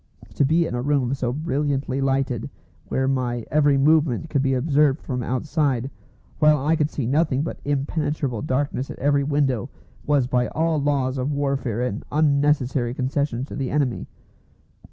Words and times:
To 0.33 0.43
be 0.43 0.65
in 0.65 0.73
a 0.73 0.81
room 0.81 1.13
so 1.13 1.31
brilliantly 1.31 2.01
lighted, 2.01 2.49
where 2.87 3.07
my 3.07 3.45
every 3.51 3.77
movement 3.77 4.31
could 4.31 4.41
be 4.41 4.55
observed 4.55 4.99
from 4.99 5.21
outside, 5.21 5.91
while 6.39 6.57
I 6.65 6.75
could 6.75 6.89
see 6.89 7.05
nothing 7.05 7.43
but 7.43 7.59
impenetrable 7.65 8.41
darkness 8.41 8.89
at 8.89 8.97
every 8.97 9.23
window, 9.23 9.69
was 10.07 10.25
by 10.25 10.47
all 10.47 10.81
laws 10.81 11.19
of 11.19 11.31
warfare 11.31 11.83
an 11.83 12.01
unnecessary 12.11 12.95
concession 12.95 13.45
to 13.45 13.55
the 13.55 13.69
enemy. 13.69 14.07